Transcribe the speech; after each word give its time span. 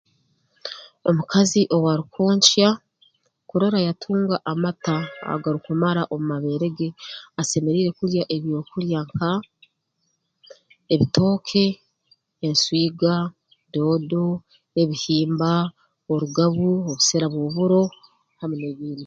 Omukazi 1.09 1.61
owaarukwonkya 1.75 2.69
kurora 3.49 3.79
yatunga 3.87 4.35
amata 4.51 4.95
agarukumara 5.33 6.01
omu 6.13 6.25
mabeere 6.31 6.67
ge 6.77 6.87
asemeriire 7.41 7.91
kulya 7.99 8.23
ebyokulya 8.35 8.99
nka 9.09 9.31
ebitooke 10.93 11.65
enswiga 12.47 13.15
doodo 13.73 14.25
ebihimba 14.81 15.51
orugabu 16.13 16.67
obusera 16.91 17.27
bw'oburo 17.33 17.81
hamu 18.39 18.55
n'ebindi 18.57 18.99